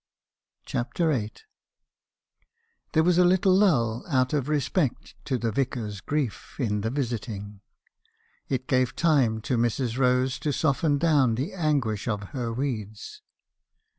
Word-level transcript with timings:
CHAPTER 0.65 1.11
VIE. 1.11 1.29
"Theee 2.93 3.03
was 3.05 3.19
a 3.19 3.23
little 3.23 3.53
lull, 3.53 4.03
out 4.09 4.33
of 4.33 4.49
respect 4.49 5.13
to 5.25 5.37
the 5.37 5.51
Vicar's 5.51 6.01
grief, 6.01 6.59
in 6.59 6.81
the 6.81 6.89
visiting. 6.89 7.61
It 8.49 8.65
gave 8.65 8.95
time 8.95 9.41
to 9.41 9.57
Mrs. 9.57 9.99
Rose 9.99 10.39
to 10.39 10.51
soften 10.51 10.97
down 10.97 11.35
the 11.35 11.53
anguish 11.53 12.07
of 12.07 12.29
her 12.33 12.51
weeds. 12.51 13.21